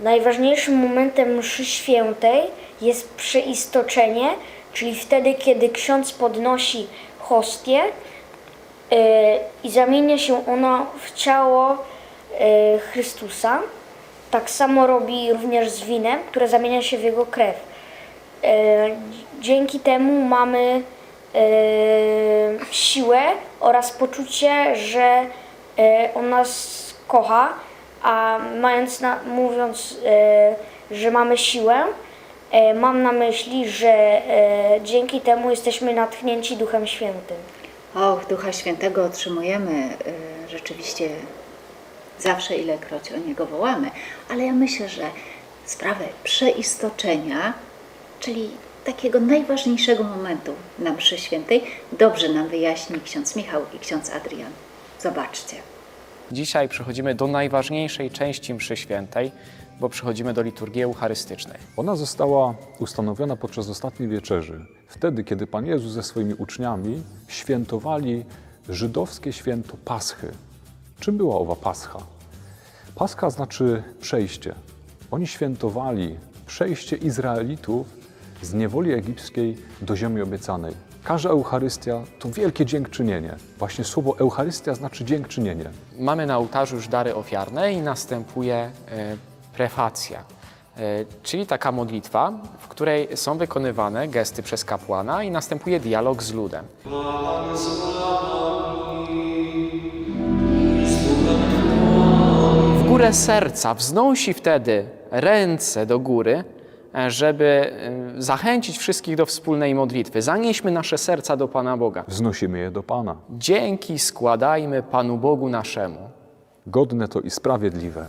[0.00, 2.42] najważniejszym momentem mszy świętej
[2.80, 4.28] jest przeistoczenie,
[4.72, 6.86] czyli wtedy, kiedy ksiądz podnosi
[7.18, 7.82] hostię
[8.92, 13.58] e, i zamienia się ona w ciało e, Chrystusa.
[14.30, 17.56] Tak samo robi również z winem, które zamienia się w jego krew.
[18.44, 18.88] E,
[19.40, 20.82] Dzięki temu mamy
[22.70, 23.20] siłę
[23.60, 25.26] oraz poczucie, że
[25.78, 27.48] e, on nas kocha,
[28.02, 30.54] a mając na, mówiąc, e,
[30.90, 31.84] że mamy siłę,
[32.74, 34.22] mam na myśli, że
[34.84, 37.36] dzięki temu jesteśmy natchnięci Duchem Świętym.
[37.94, 39.88] Och, Ducha Świętego otrzymujemy
[40.46, 41.08] y, rzeczywiście
[42.18, 43.90] zawsze, ilekroć o Niego wołamy,
[44.30, 45.02] ale ja myślę, że
[45.64, 47.52] sprawę przeistoczenia,
[48.20, 48.50] czyli
[48.92, 51.62] takiego najważniejszego momentu na mszy świętej,
[51.98, 54.52] dobrze nam wyjaśni ksiądz Michał i ksiądz Adrian.
[55.00, 55.56] Zobaczcie.
[56.32, 59.32] Dzisiaj przechodzimy do najważniejszej części mszy świętej,
[59.80, 61.58] bo przechodzimy do liturgii eucharystycznej.
[61.76, 68.24] Ona została ustanowiona podczas ostatniej wieczerzy, wtedy, kiedy Pan Jezus ze swoimi uczniami świętowali
[68.68, 70.32] żydowskie święto Paschy.
[71.00, 71.98] Czym była owa Pascha?
[72.94, 74.54] Pascha znaczy przejście.
[75.10, 77.99] Oni świętowali przejście Izraelitów
[78.42, 80.74] z niewoli egipskiej do ziemi obiecanej.
[81.04, 83.36] Każda Eucharystia to wielkie dziękczynienie.
[83.58, 85.70] Właśnie słowo Eucharystia znaczy dziękczynienie.
[85.98, 88.70] Mamy na ołtarzu już dary ofiarne i następuje e,
[89.52, 90.82] prefacja, e,
[91.22, 96.64] czyli taka modlitwa, w której są wykonywane gesty przez kapłana i następuje dialog z ludem.
[102.78, 106.44] W górę serca wznosi wtedy ręce do góry,
[107.08, 107.72] żeby
[108.16, 110.22] e, zachęcić wszystkich do wspólnej modlitwy.
[110.22, 112.04] Zanieśmy nasze serca do Pana Boga.
[112.08, 113.16] Wznosimy je do Pana.
[113.30, 116.10] Dzięki składajmy Panu Bogu naszemu.
[116.66, 118.06] Godne to i sprawiedliwe.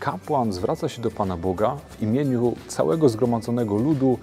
[0.00, 4.18] Kapłan zwraca się do Pana Boga w imieniu całego zgromadzonego ludu,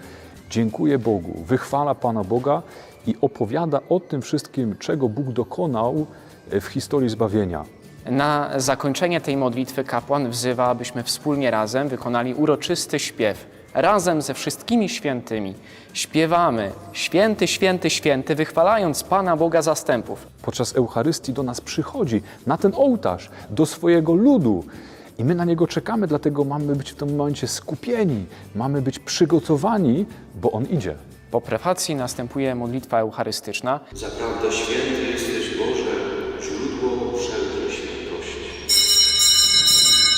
[0.49, 2.61] dziękuję Bogu, wychwala Pana Boga
[3.07, 6.05] i opowiada o tym wszystkim, czego Bóg dokonał
[6.51, 7.65] w historii zbawienia.
[8.05, 13.56] Na zakończenie tej modlitwy kapłan wzywa, abyśmy wspólnie razem wykonali uroczysty śpiew.
[13.77, 15.53] Razem ze wszystkimi świętymi
[15.93, 20.27] śpiewamy Święty, Święty, Święty, wychwalając Pana Boga zastępów.
[20.41, 24.63] Podczas Eucharystii do nas przychodzi, na ten ołtarz, do swojego ludu.
[25.17, 30.05] I my na niego czekamy, dlatego mamy być w tym momencie skupieni, mamy być przygotowani,
[30.35, 30.95] bo on idzie.
[31.31, 33.79] Po prefacji następuje modlitwa eucharystyczna.
[33.93, 35.86] Zaprawdę święty jesteś Boże,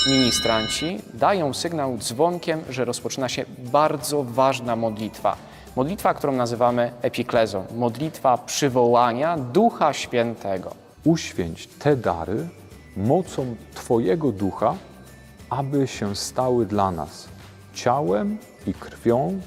[0.10, 5.36] Ministranci dają sygnał dzwonkiem, że rozpoczyna się bardzo ważna modlitwa.
[5.76, 10.76] Modlitwa, którą nazywamy epiklezą, modlitwa przywołania Ducha Świętego.
[11.04, 12.48] Uświęć te dary
[12.98, 14.76] mocą Twojego ducha,
[15.50, 17.30] aby się stały dla nas
[17.74, 19.42] ciałem i krwią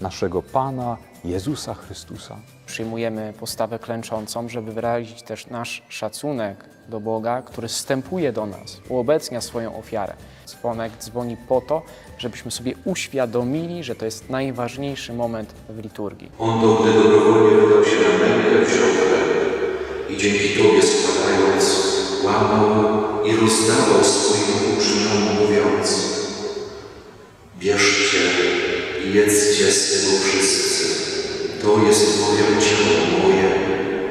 [0.00, 2.36] naszego Pana Jezusa Chrystusa.
[2.66, 9.40] Przyjmujemy postawę klęczącą, żeby wyrazić też nasz szacunek do Boga, który wstępuje do nas, uobecnia
[9.40, 10.14] swoją ofiarę.
[10.46, 11.82] Dzwonek dzwoni po to,
[12.18, 16.30] żebyśmy sobie uświadomili, że to jest najważniejszy moment w liturgii.
[16.38, 18.94] On to, gdy dobrowolnie wydał się na mękę, wziął
[20.10, 21.64] i dzięki Tobie składając,
[22.24, 26.14] łamał i rozdawał swoim uczniom, mówiąc
[27.58, 28.18] Bierzcie
[29.04, 30.84] i jedzcie z tego wszyscy.
[31.62, 33.50] To jest moje ciało moje,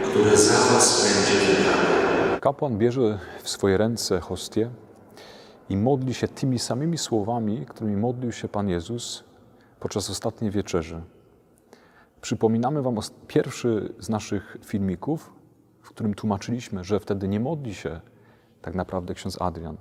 [0.04, 2.23] które za Was będzie wydane.
[2.44, 4.70] Kapłan bierze w swoje ręce hostię
[5.70, 9.24] i modli się tymi samymi słowami, którymi modlił się Pan Jezus
[9.80, 11.02] podczas ostatniej wieczerzy.
[12.22, 12.98] Przypominamy Wam
[13.28, 15.34] pierwszy z naszych filmików,
[15.82, 18.02] w którym tłumaczyliśmy, że wtedy nie modli się
[18.62, 19.78] tak naprawdę ksiądz Adrian,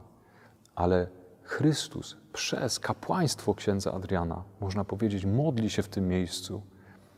[0.74, 1.09] ale
[1.43, 6.62] Chrystus przez kapłaństwo księdza Adriana, można powiedzieć, modli się w tym miejscu.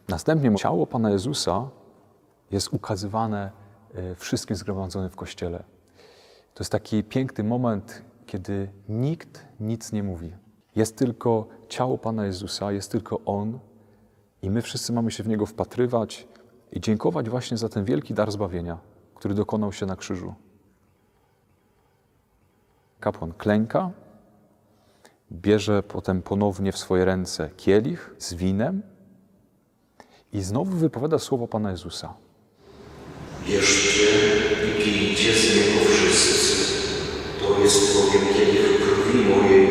[0.09, 1.69] Następnie ciało Pana Jezusa
[2.51, 3.64] jest ukazywane
[4.17, 5.59] wszystkim zgromadzonym w kościele.
[6.55, 10.33] To jest taki piękny moment, kiedy nikt nic nie mówi.
[10.77, 13.59] Jest tylko ciało Pana Jezusa, jest tylko On
[14.43, 16.29] i my wszyscy mamy się w Niego wpatrywać
[16.73, 18.79] i dziękować właśnie za ten wielki dar zbawienia,
[19.15, 20.35] który dokonał się na krzyżu.
[23.01, 23.91] Kapłan klęka,
[25.33, 28.83] bierze potem ponownie w swoje ręce kielich z winem
[30.33, 32.15] i znowu wypowiada słowo Pana Jezusa.
[33.49, 34.09] Bierzcie
[34.69, 36.75] i pijcie z niego wszyscy.
[37.63, 39.69] jest bowiem kielich krwi mojej,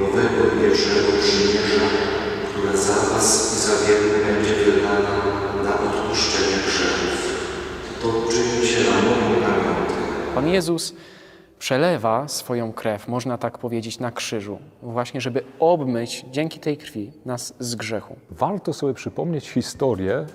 [0.00, 1.86] nowego i wiecznego przymierza,
[2.50, 5.16] która za was i za wielu będzie wydana
[5.64, 7.36] na odpuszczenie grzechów.
[8.02, 9.94] To czyńcie na moją pamiątkę.
[10.34, 10.94] Pan Jezus
[11.58, 17.54] przelewa swoją krew, można tak powiedzieć, na krzyżu, właśnie żeby obmyć dzięki tej krwi nas
[17.58, 18.16] z grzechu.
[18.30, 20.26] Warto sobie przypomnieć historię,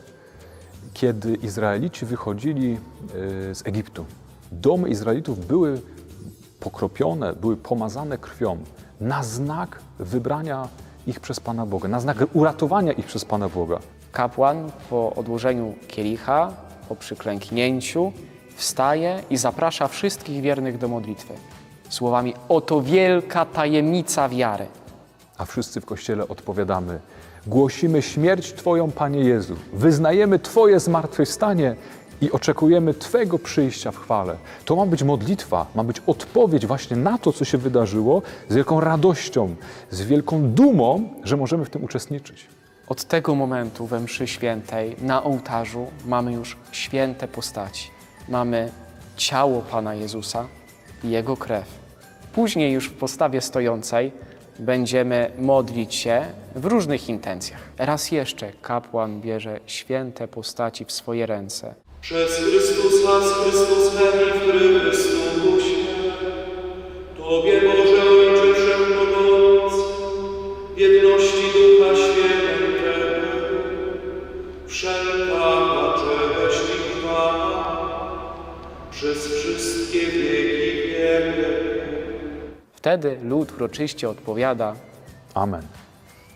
[0.93, 2.77] kiedy Izraelici wychodzili e,
[3.55, 4.05] z Egiptu.
[4.51, 5.81] Domy Izraelitów były
[6.59, 8.57] pokropione, były pomazane krwią
[9.01, 10.67] na znak wybrania
[11.07, 13.79] ich przez Pana Boga, na znak uratowania ich przez Pana Boga.
[14.11, 16.53] Kapłan po odłożeniu kielicha,
[16.89, 18.11] po przyklęknięciu,
[18.55, 21.33] wstaje i zaprasza wszystkich wiernych do modlitwy.
[21.89, 24.67] Słowami: Oto wielka tajemnica wiary.
[25.37, 26.99] A wszyscy w kościele odpowiadamy:
[27.47, 31.75] Głosimy śmierć Twoją, Panie Jezu, wyznajemy Twoje zmartwychwstanie
[32.21, 34.35] i oczekujemy Twego przyjścia w chwale.
[34.65, 38.79] To ma być modlitwa, ma być odpowiedź właśnie na to, co się wydarzyło, z wielką
[38.79, 39.55] radością,
[39.89, 42.47] z wielką dumą, że możemy w tym uczestniczyć.
[42.87, 47.89] Od tego momentu we mszy świętej na ołtarzu mamy już święte postaci.
[48.29, 48.71] Mamy
[49.17, 50.47] ciało Pana Jezusa
[51.03, 51.65] i Jego krew.
[52.33, 54.11] Później już w postawie stojącej
[54.61, 57.59] będziemy modlić się w różnych intencjach.
[57.77, 61.75] Raz jeszcze kapłan bierze święte postaci w swoje ręce.
[62.01, 65.75] Przez Chrystusa, z Chrystusem i w Chrystusie,
[67.17, 69.77] Tobie Boże Ojcze Wszechmogący,
[70.77, 71.40] jedności
[82.81, 84.75] Wtedy lud uroczyście odpowiada:
[85.33, 85.61] Amen.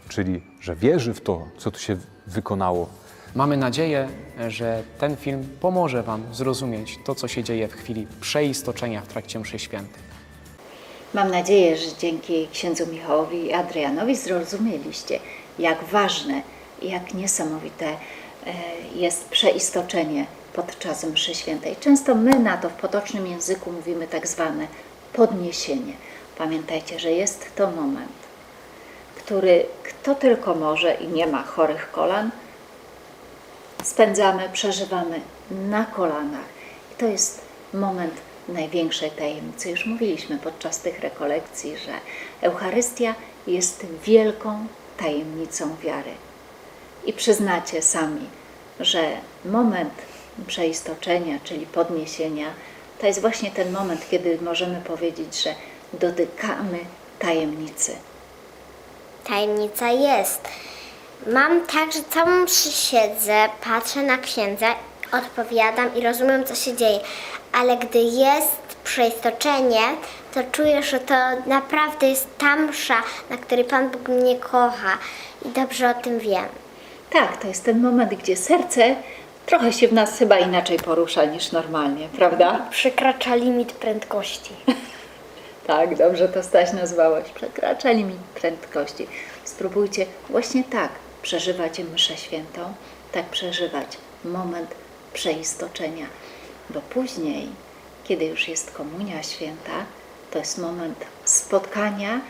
[0.10, 2.90] Czyli, że wierzy w to, co tu się wykonało.
[3.36, 4.10] Mamy nadzieję,
[4.48, 9.40] że ten film pomoże Wam zrozumieć to, co się dzieje w chwili przeistoczenia w trakcie
[9.40, 10.04] mszy świętej.
[11.14, 15.20] Mam nadzieję, że dzięki księdzu Michałowi i Adrianowi zrozumieliście,
[15.60, 16.42] jak ważne
[16.82, 17.96] i jak niesamowite e,
[18.96, 21.76] jest przeistoczenie podczas mszy świętej.
[21.80, 24.68] Często my na to w potocznym języku mówimy tak zwane
[25.14, 25.94] podniesienie.
[26.38, 28.12] Pamiętajcie, że jest to moment,
[29.16, 32.32] który kto tylko może i nie ma chorych kolan,
[33.84, 35.22] spędzamy, przeżywamy
[35.52, 36.46] na kolanach.
[36.92, 37.42] I to jest
[37.74, 38.14] moment
[38.48, 39.70] największej tajemnicy.
[39.70, 41.92] Już mówiliśmy podczas tych rekolekcji, że
[42.42, 43.16] Eucharystia
[43.48, 44.68] jest wielką
[44.98, 46.12] tajemnicą wiary.
[47.06, 48.28] I przyznacie sami,
[48.80, 49.12] że
[49.46, 49.94] moment
[50.48, 52.48] przeistoczenia, czyli podniesienia,
[53.00, 55.56] to jest właśnie ten moment, kiedy możemy powiedzieć, że
[55.94, 56.80] dotykamy
[57.20, 57.96] tajemnicy.
[59.28, 60.42] Tajemnica jest.
[61.28, 64.76] Mam tak, że całą mszę siedzę, patrzę na księdza,
[65.12, 67.00] odpowiadam i rozumiem, co się dzieje.
[67.54, 69.82] Ale gdy jest przeistoczenie,
[70.34, 71.14] to czuję, że to
[71.46, 74.98] naprawdę jest ta msza, na której Pan Bóg mnie kocha
[75.46, 76.46] i dobrze o tym wiem.
[77.10, 78.96] Tak, to jest ten moment, gdzie serce
[79.46, 82.66] trochę się w nas chyba inaczej porusza niż normalnie, prawda?
[82.72, 84.52] Przekracza limit prędkości.
[85.68, 87.30] Tak, dobrze to Staś nazwałeś.
[87.30, 89.08] Przekracza limit prędkości.
[89.44, 90.90] Spróbujcie właśnie tak
[91.22, 92.74] przeżywać mszę świętą,
[93.12, 94.76] tak przeżywać moment
[95.14, 96.06] przeistoczenia,
[96.70, 97.50] bo później,
[98.04, 99.86] kiedy już jest komunia święta,
[100.32, 102.22] to jest moment spotkania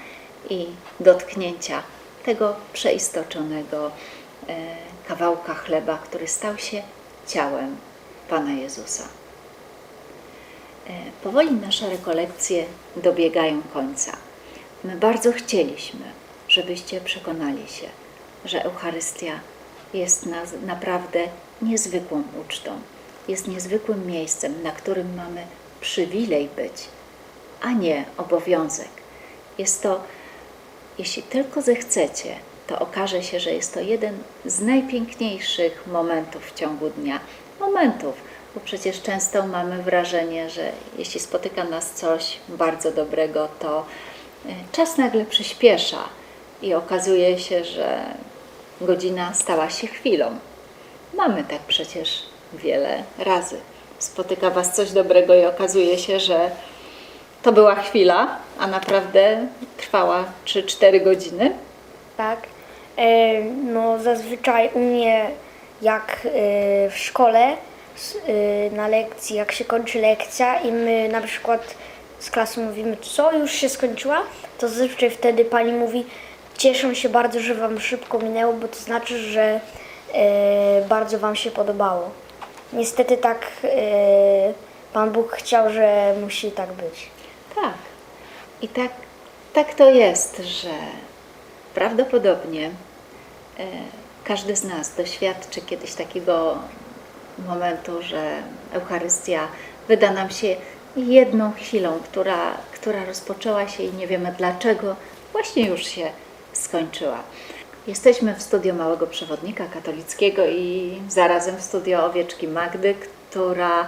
[0.49, 0.67] i
[0.99, 1.83] dotknięcia
[2.25, 3.91] tego przeistoczonego e,
[5.07, 6.81] kawałka chleba, który stał się
[7.27, 7.75] ciałem
[8.29, 9.03] Pana Jezusa.
[10.87, 10.91] E,
[11.23, 12.65] Powoli nasze rekolekcje
[12.95, 14.17] dobiegają końca.
[14.83, 16.05] My bardzo chcieliśmy,
[16.47, 17.87] żebyście przekonali się,
[18.45, 19.39] że Eucharystia
[19.93, 21.19] jest na, naprawdę
[21.61, 22.71] niezwykłą ucztą,
[23.27, 25.41] jest niezwykłym miejscem, na którym mamy
[25.81, 26.87] przywilej być,
[27.61, 28.89] a nie obowiązek.
[29.57, 30.03] Jest to,
[30.97, 32.35] jeśli tylko zechcecie,
[32.67, 37.19] to okaże się, że jest to jeden z najpiękniejszych momentów w ciągu dnia.
[37.59, 38.15] Momentów,
[38.55, 43.85] bo przecież często mamy wrażenie, że jeśli spotyka nas coś bardzo dobrego, to
[44.45, 46.03] y, czas nagle przyspiesza
[46.61, 47.99] i okazuje się, że
[48.81, 50.31] godzina stała się chwilą.
[51.13, 53.57] Mamy tak przecież wiele razy.
[53.99, 56.51] Spotyka Was coś dobrego i okazuje się, że
[57.43, 59.47] to była chwila, a naprawdę
[59.77, 61.51] trwała 3-4 godziny.
[62.17, 62.39] Tak.
[62.97, 65.29] E, no zazwyczaj u mnie
[65.81, 66.29] jak e,
[66.89, 67.74] w szkole e,
[68.71, 71.75] na lekcji, jak się kończy lekcja i my na przykład
[72.19, 74.21] z klasy mówimy, co już się skończyła,
[74.57, 76.05] to zazwyczaj wtedy pani mówi,
[76.57, 79.59] cieszę się bardzo, że wam szybko minęło, bo to znaczy, że
[80.13, 82.09] e, bardzo wam się podobało.
[82.73, 83.67] Niestety tak e,
[84.93, 87.09] Pan Bóg chciał, że musi tak być.
[87.55, 87.73] Tak,
[88.61, 88.91] I tak,
[89.53, 90.69] tak to jest, że
[91.73, 92.71] prawdopodobnie
[94.23, 96.57] każdy z nas doświadczy kiedyś takiego
[97.47, 98.41] momentu, że
[98.73, 99.47] Eucharystia
[99.87, 100.55] wyda nam się
[100.95, 104.95] jedną chwilą, która, która rozpoczęła się i nie wiemy dlaczego
[105.31, 106.09] właśnie już się
[106.53, 107.19] skończyła.
[107.87, 112.95] Jesteśmy w studio Małego Przewodnika Katolickiego i zarazem w studio Owieczki Magdy,
[113.29, 113.87] która e,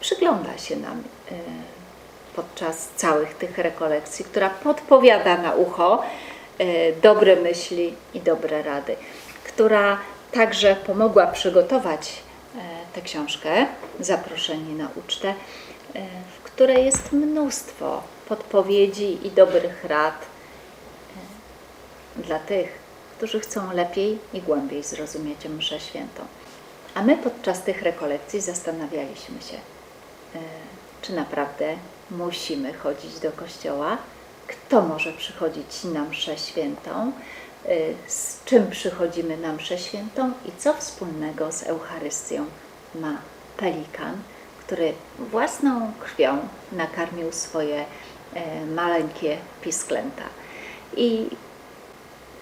[0.00, 1.34] przygląda się nam e,
[2.36, 6.02] podczas całych tych rekolekcji, która podpowiada na ucho
[6.58, 8.96] e, dobre myśli i dobre rady,
[9.44, 9.98] która
[10.34, 12.12] także pomogła przygotować
[12.56, 12.60] e,
[12.94, 13.66] tę książkę
[14.00, 15.34] Zaproszeni na ucztę, e,
[16.38, 20.26] w której jest mnóstwo podpowiedzi i dobrych rad
[22.18, 22.78] e, dla tych,
[23.16, 26.22] którzy chcą lepiej i głębiej zrozumieć mszę świętą.
[26.94, 29.56] A my podczas tych rekolekcji zastanawialiśmy się,
[31.02, 31.76] czy naprawdę
[32.10, 33.98] musimy chodzić do kościoła,
[34.46, 37.12] kto może przychodzić na mszę świętą,
[38.06, 42.46] z czym przychodzimy na mszę świętą i co wspólnego z Eucharystią
[42.94, 43.18] ma
[43.56, 44.16] pelikan,
[44.60, 46.38] który własną krwią
[46.72, 47.84] nakarmił swoje
[48.34, 50.22] e, maleńkie pisklęta.
[50.96, 51.26] I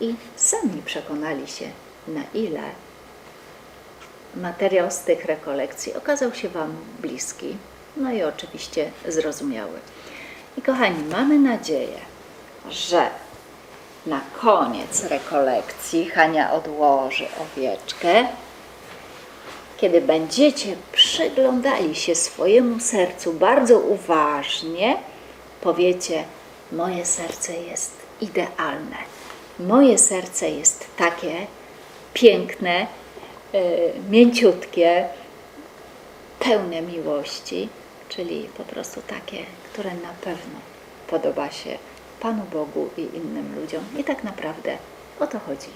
[0.00, 1.66] i sami przekonali się,
[2.08, 2.62] na ile
[4.36, 7.56] materiał z tych rekolekcji okazał się Wam bliski,
[7.96, 9.78] no i oczywiście zrozumiały.
[10.58, 11.98] I kochani, mamy nadzieję,
[12.70, 13.10] że
[14.06, 18.24] na koniec rekolekcji Hania odłoży owieczkę.
[19.76, 24.96] Kiedy będziecie przyglądali się swojemu sercu bardzo uważnie,
[25.60, 26.24] powiecie:
[26.72, 28.96] Moje serce jest idealne.
[29.58, 31.46] Moje serce jest takie
[32.14, 32.86] piękne,
[33.54, 33.58] y,
[34.10, 35.08] mięciutkie,
[36.38, 37.68] pełne miłości,
[38.08, 39.38] czyli po prostu takie,
[39.72, 40.58] które na pewno
[41.06, 41.78] podoba się
[42.26, 43.84] Panu Bogu i innym ludziom.
[43.98, 44.76] I tak naprawdę
[45.20, 45.68] o to chodzi.